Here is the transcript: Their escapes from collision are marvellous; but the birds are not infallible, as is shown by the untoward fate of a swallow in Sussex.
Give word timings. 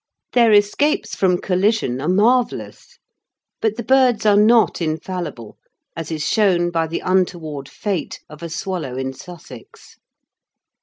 Their 0.33 0.51
escapes 0.51 1.13
from 1.15 1.37
collision 1.39 2.01
are 2.01 2.07
marvellous; 2.09 2.97
but 3.61 3.75
the 3.75 3.83
birds 3.83 4.25
are 4.25 4.35
not 4.35 4.81
infallible, 4.81 5.59
as 5.95 6.09
is 6.09 6.27
shown 6.27 6.71
by 6.71 6.87
the 6.87 7.01
untoward 7.05 7.69
fate 7.69 8.19
of 8.27 8.41
a 8.41 8.49
swallow 8.49 8.97
in 8.97 9.13
Sussex. 9.13 9.97